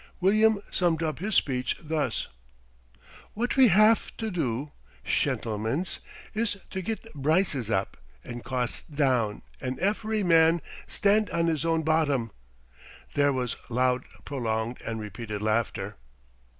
William 0.19 0.63
summed 0.71 1.03
up 1.03 1.19
his 1.19 1.35
speech 1.35 1.77
thus: 1.79 2.27
"What 3.35 3.55
we 3.55 3.67
haf 3.67 4.11
to 4.17 4.31
do, 4.31 4.71
shentlemens, 5.05 5.99
is 6.33 6.57
to 6.71 6.81
get 6.81 7.13
brices 7.13 7.69
up 7.69 7.97
and 8.23 8.43
costs 8.43 8.81
down 8.81 9.43
and 9.61 9.77
efery 9.79 10.23
man 10.25 10.59
stand 10.87 11.29
on 11.29 11.45
his 11.45 11.63
own 11.65 11.83
bottom." 11.83 12.31
There 13.13 13.31
was 13.31 13.57
loud, 13.69 14.05
prolonged, 14.25 14.81
and 14.81 14.99
repeated 14.99 15.43
laughter. 15.43 15.97